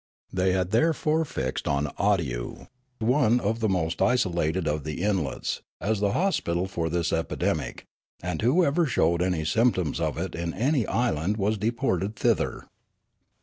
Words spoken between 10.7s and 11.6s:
island was